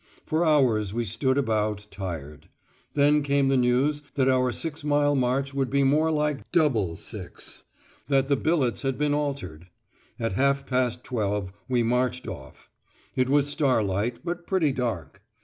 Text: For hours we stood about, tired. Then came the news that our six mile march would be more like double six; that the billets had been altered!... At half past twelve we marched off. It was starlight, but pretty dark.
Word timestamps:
For 0.25 0.43
hours 0.43 0.95
we 0.95 1.05
stood 1.05 1.37
about, 1.37 1.85
tired. 1.91 2.49
Then 2.95 3.21
came 3.21 3.49
the 3.49 3.55
news 3.55 4.01
that 4.15 4.27
our 4.27 4.51
six 4.51 4.83
mile 4.83 5.13
march 5.13 5.53
would 5.53 5.69
be 5.69 5.83
more 5.83 6.09
like 6.09 6.51
double 6.51 6.95
six; 6.95 7.61
that 8.07 8.27
the 8.27 8.35
billets 8.35 8.81
had 8.81 8.97
been 8.97 9.13
altered!... 9.13 9.67
At 10.19 10.33
half 10.33 10.65
past 10.65 11.03
twelve 11.03 11.53
we 11.69 11.83
marched 11.83 12.27
off. 12.27 12.67
It 13.15 13.29
was 13.29 13.45
starlight, 13.45 14.21
but 14.25 14.47
pretty 14.47 14.71
dark. 14.71 15.21